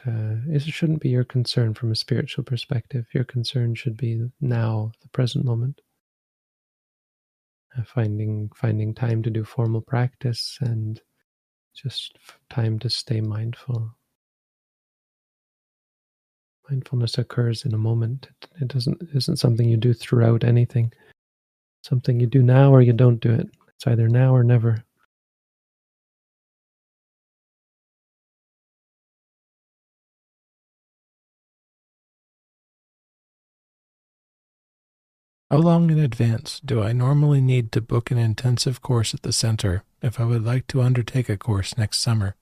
[0.07, 3.07] uh, it shouldn't be your concern from a spiritual perspective.
[3.13, 5.81] Your concern should be now, the present moment.
[7.77, 11.01] Uh, finding finding time to do formal practice and
[11.75, 12.19] just
[12.49, 13.95] time to stay mindful
[16.71, 18.29] mindfulness occurs in a moment.
[18.31, 20.93] It, it doesn't isn't something you do throughout anything.
[21.83, 23.49] Something you do now or you don't do it.
[23.75, 24.85] It's either now or never.
[35.51, 39.33] How long in advance do I normally need to book an intensive course at the
[39.33, 42.37] center if I would like to undertake a course next summer?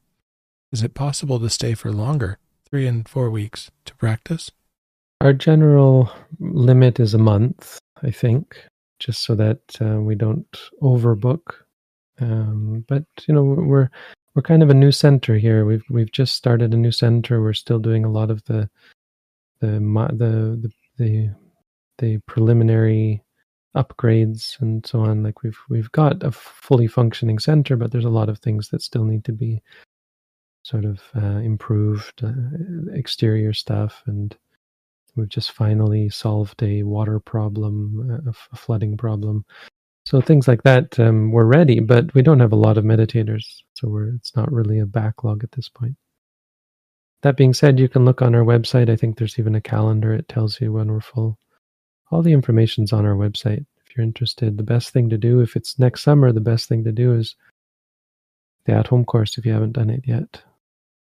[0.72, 2.38] Is it possible to stay for longer?
[2.68, 4.50] three and four weeks to practice?
[5.20, 8.56] Our general limit is a month, I think,
[8.98, 10.46] just so that uh, we don't
[10.82, 11.54] overbook.
[12.20, 13.90] Um, but you know, we're
[14.34, 15.64] we're kind of a new center here.
[15.64, 17.42] We've we've just started a new center.
[17.42, 18.68] We're still doing a lot of the
[19.60, 21.30] the the the the,
[21.98, 23.22] the preliminary
[23.76, 25.22] upgrades and so on.
[25.22, 28.82] Like we've we've got a fully functioning center, but there's a lot of things that
[28.82, 29.62] still need to be
[30.62, 34.02] sort of uh, improved uh, exterior stuff.
[34.06, 34.36] And
[35.16, 39.44] we've just finally solved a water problem uh, a flooding problem.
[40.06, 43.44] So things like that um, we're ready but we don't have a lot of meditators
[43.74, 45.96] so we're it's not really a backlog at this point.
[47.22, 48.88] That being said you can look on our website.
[48.88, 50.14] I think there's even a calendar.
[50.14, 51.38] It tells you when we're full
[52.10, 55.56] all the information's on our website if you're interested the best thing to do if
[55.56, 57.36] it's next summer the best thing to do is
[58.64, 60.42] the at home course if you haven't done it yet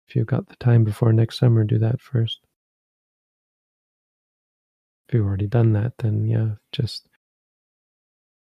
[0.09, 2.41] if you've got the time before next summer, do that first.
[5.07, 7.09] If you've already done that, then yeah, just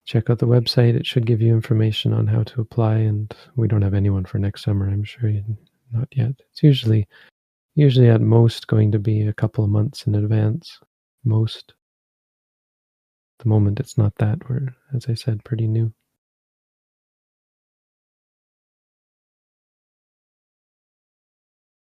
[0.04, 0.94] check out the website.
[0.94, 2.94] It should give you information on how to apply.
[2.98, 5.32] And we don't have anyone for next summer, I'm sure.
[5.92, 6.34] Not yet.
[6.52, 7.08] It's usually,
[7.74, 10.78] usually at most going to be a couple of months in advance.
[11.24, 11.74] Most.
[13.40, 14.48] The moment, it's not that.
[14.50, 15.94] We're, as I said, pretty new.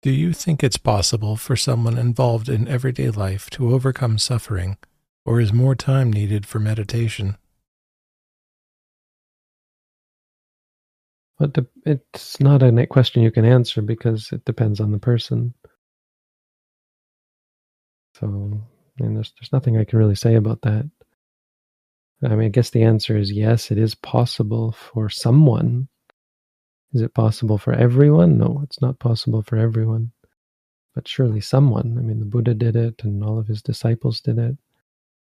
[0.02, 4.76] Do you think it's possible for someone involved in everyday life to overcome suffering,
[5.24, 7.38] or is more time needed for meditation?
[11.38, 15.54] But it's not a question you can answer because it depends on the person.
[18.14, 20.90] So, I mean, there's there's nothing I can really say about that.
[22.24, 23.70] I mean, I guess the answer is yes.
[23.70, 25.88] It is possible for someone
[26.96, 28.38] is it possible for everyone?
[28.38, 30.12] No, it's not possible for everyone.
[30.94, 31.96] But surely someone.
[31.98, 34.56] I mean, the Buddha did it, and all of his disciples did it,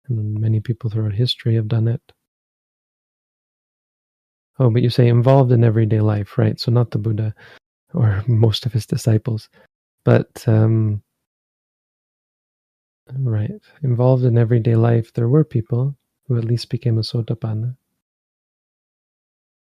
[0.09, 2.01] and many people throughout history have done it.
[4.59, 6.59] Oh, but you say involved in everyday life, right?
[6.59, 7.33] So not the Buddha
[7.93, 9.47] or most of his disciples,
[10.03, 11.01] but um,
[13.17, 13.51] right,
[13.83, 15.13] involved in everyday life.
[15.13, 15.95] There were people
[16.27, 17.75] who at least became a sotapanna.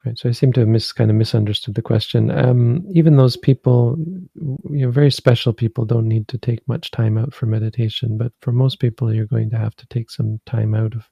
[0.05, 0.17] Right.
[0.17, 2.31] So I seem to have mis, kind of misunderstood the question.
[2.31, 3.97] Um, even those people,
[4.37, 8.33] you know, very special people don't need to take much time out for meditation, but
[8.41, 11.09] for most people, you're going to have to take some time out of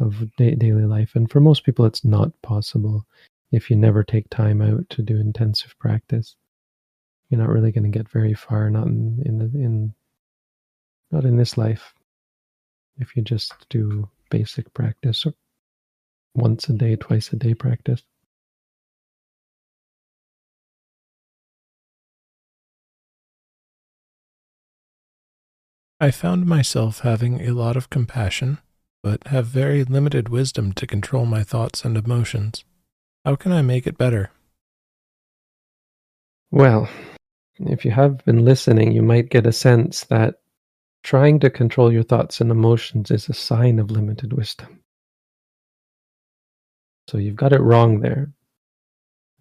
[0.00, 1.14] of da- daily life.
[1.14, 3.06] And for most people, it's not possible
[3.52, 6.36] if you never take time out to do intensive practice.
[7.28, 9.94] You're not really going to get very far, not in in, in
[11.12, 11.94] not in this life.
[12.98, 15.26] If you just do basic practice
[16.34, 18.02] once a day, twice a day practice.
[26.02, 28.58] I found myself having a lot of compassion,
[29.02, 32.64] but have very limited wisdom to control my thoughts and emotions.
[33.24, 34.30] How can I make it better?
[36.50, 36.88] Well,
[37.58, 40.40] if you have been listening, you might get a sense that
[41.02, 44.80] trying to control your thoughts and emotions is a sign of limited wisdom.
[47.08, 48.30] So you've got it wrong there.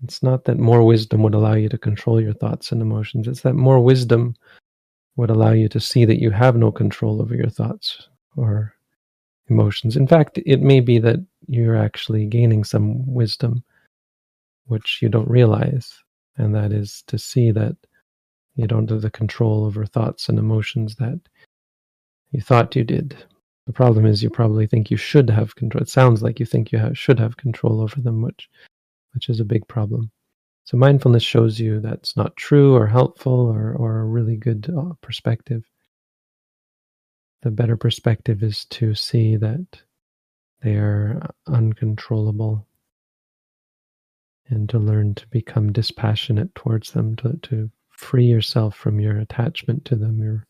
[0.04, 3.42] It's not that more wisdom would allow you to control your thoughts and emotions, it's
[3.42, 4.36] that more wisdom
[5.18, 8.08] would allow you to see that you have no control over your thoughts
[8.38, 8.74] or
[9.50, 9.98] emotions.
[9.98, 13.64] In fact, it may be that you're actually gaining some wisdom
[14.68, 15.92] which you don't realize,
[16.38, 17.76] and that is to see that
[18.56, 21.20] you don't have the control over thoughts and emotions that
[22.32, 23.16] you thought you did.
[23.68, 25.82] The problem is you probably think you should have control.
[25.82, 28.50] It sounds like you think you have, should have control over them, which
[29.14, 30.12] which is a big problem.
[30.66, 34.94] So mindfulness shows you that's not true or helpful or, or a really good uh,
[35.02, 35.64] perspective.
[37.42, 39.66] The better perspective is to see that
[40.62, 42.68] they are uncontrollable
[44.50, 49.86] and to learn to become dispassionate towards them, to, to free yourself from your attachment
[49.86, 50.46] to them, your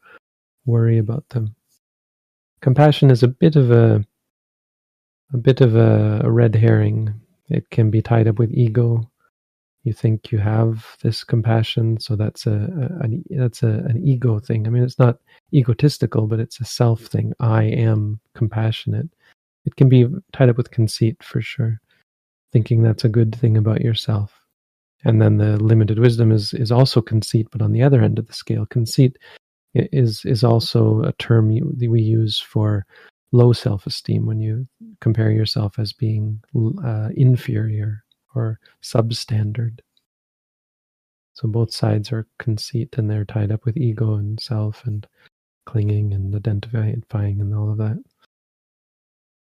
[0.65, 1.55] worry about them.
[2.61, 4.05] Compassion is a bit of a
[5.33, 7.13] a bit of a, red herring.
[7.49, 9.09] It can be tied up with ego.
[9.83, 14.39] You think you have this compassion so that's a, a an, that's a, an ego
[14.39, 14.67] thing.
[14.67, 15.19] I mean it's not
[15.53, 17.33] egotistical but it's a self thing.
[17.39, 19.09] I am compassionate.
[19.65, 21.79] It can be tied up with conceit for sure.
[22.51, 24.33] Thinking that's a good thing about yourself.
[25.05, 28.27] And then the limited wisdom is is also conceit but on the other end of
[28.27, 29.17] the scale conceit
[29.73, 32.85] is is also a term you, we use for
[33.31, 34.67] low self-esteem when you
[35.01, 36.41] compare yourself as being
[36.83, 38.03] uh, inferior
[38.33, 39.79] or substandard.
[41.33, 45.07] So both sides are conceit and they're tied up with ego and self and
[45.65, 47.97] clinging and identifying and all of that.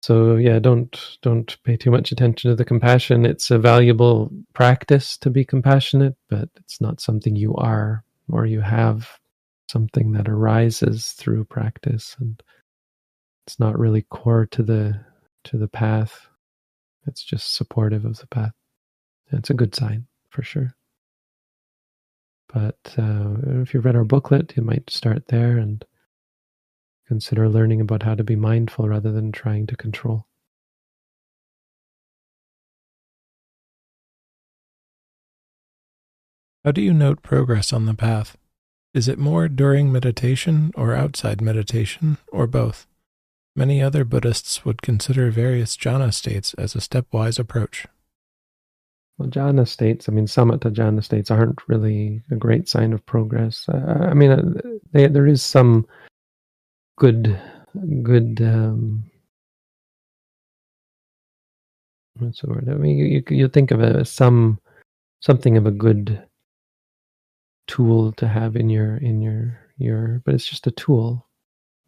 [0.03, 3.26] So yeah, don't don't pay too much attention to the compassion.
[3.26, 8.62] It's a valuable practice to be compassionate, but it's not something you are or you
[8.62, 9.20] have
[9.72, 12.43] something that arises through practice and
[13.47, 14.99] it's not really core to the
[15.45, 16.28] to the path.
[17.07, 18.53] It's just supportive of the path.
[19.32, 20.76] It's a good sign for sure.
[22.53, 25.84] But uh, if you've read our booklet, you might start there and
[27.07, 30.28] consider learning about how to be mindful rather than trying to control.
[36.63, 38.38] How do you note progress on the path?
[38.93, 42.87] Is it more during meditation or outside meditation, or both?
[43.55, 47.87] Many other Buddhists would consider various jhana states as a stepwise approach.
[49.17, 53.65] Well, jhana states, I mean, samatha jhana states aren't really a great sign of progress.
[53.69, 54.61] Uh, I mean, uh,
[54.91, 55.87] they, there is some
[56.97, 57.39] good,
[58.03, 58.41] good.
[58.41, 59.05] Um,
[62.17, 62.67] what's the word?
[62.69, 64.59] I mean, you you, you think of as some
[65.21, 66.21] something of a good
[67.72, 71.28] tool to have in your in your your, but it's just a tool.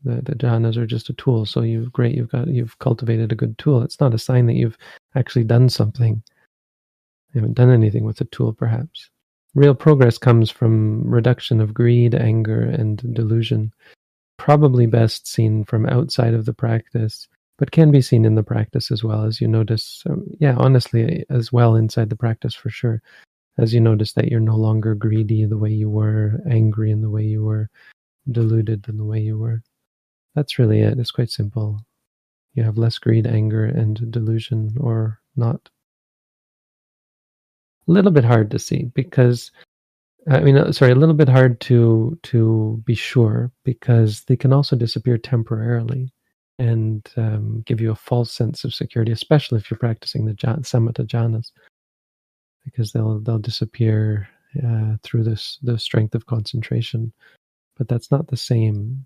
[0.03, 1.45] The the jhanas are just a tool.
[1.45, 3.83] So you've great, you've got you've cultivated a good tool.
[3.83, 4.77] It's not a sign that you've
[5.15, 6.23] actually done something
[7.33, 9.09] you haven't done anything with the tool, perhaps.
[9.55, 13.73] Real progress comes from reduction of greed, anger, and delusion.
[14.37, 17.27] Probably best seen from outside of the practice,
[17.57, 20.03] but can be seen in the practice as well as you notice.
[20.09, 23.01] Um, yeah, honestly, as well inside the practice for sure.
[23.57, 27.09] As you notice that you're no longer greedy the way you were, angry in the
[27.09, 27.69] way you were,
[28.31, 29.61] deluded in the way you were.
[30.35, 30.97] That's really it.
[30.97, 31.79] It's quite simple.
[32.55, 35.69] You have less greed, anger, and delusion, or not
[37.87, 39.51] a little bit hard to see because
[40.29, 44.53] I mean, uh, sorry, a little bit hard to to be sure because they can
[44.53, 46.13] also disappear temporarily
[46.59, 51.05] and um, give you a false sense of security, especially if you're practicing the samatha
[51.05, 51.51] jhanas,
[52.65, 54.29] because they'll they'll disappear
[54.65, 57.13] uh, through this the strength of concentration,
[57.77, 59.05] but that's not the same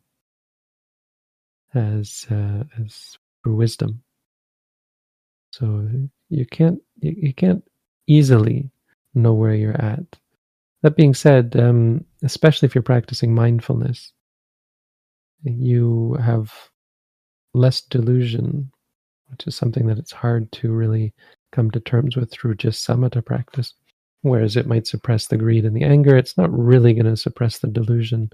[1.75, 4.03] as uh, as wisdom.
[5.53, 5.89] So
[6.29, 7.63] you can't you, you can't
[8.07, 8.71] easily
[9.15, 10.05] know where you're at.
[10.83, 14.13] That being said, um, especially if you're practicing mindfulness,
[15.43, 16.53] you have
[17.53, 18.71] less delusion,
[19.29, 21.13] which is something that it's hard to really
[21.51, 23.73] come to terms with through just samatha practice.
[24.21, 27.59] Whereas it might suppress the greed and the anger, it's not really going to suppress
[27.59, 28.31] the delusion.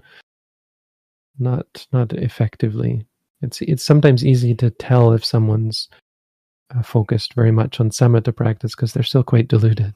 [1.38, 3.06] Not not effectively.
[3.42, 5.88] It's it's sometimes easy to tell if someone's
[6.74, 9.94] uh, focused very much on samatha practice because they're still quite deluded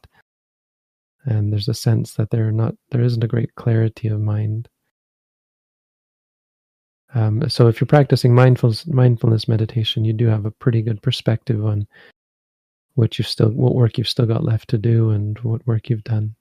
[1.28, 4.68] and there's a sense that there not there isn't a great clarity of mind
[7.14, 11.64] Um, so if you're practicing mindfulness, mindfulness meditation, you do have a pretty good perspective
[11.64, 11.86] on
[12.94, 16.04] what you've still, what work you've still got left to do, and what work you've
[16.04, 16.34] done,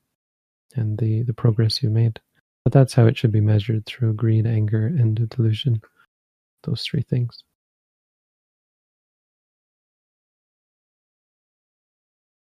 [0.76, 2.20] and the the progress you've made.
[2.64, 5.82] But that's how it should be measured through greed, anger, and delusion.
[6.64, 7.44] Those three things.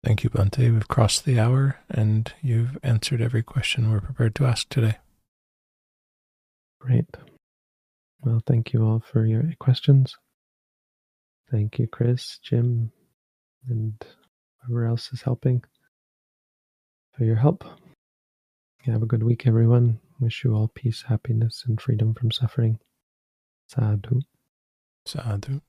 [0.03, 0.71] Thank you, Bhante.
[0.71, 4.97] We've crossed the hour and you've answered every question we're prepared to ask today.
[6.80, 7.07] Great.
[8.26, 10.15] Well, thank you all for your questions.
[11.51, 12.91] Thank you, Chris, Jim,
[13.69, 13.93] and
[14.61, 15.63] whoever else is helping
[17.15, 17.63] for your help.
[18.86, 19.99] Have a good week, everyone.
[20.19, 22.80] Wish you all peace, happiness, and freedom from suffering.
[23.67, 24.21] Sadhu.
[25.05, 25.61] Sadhu.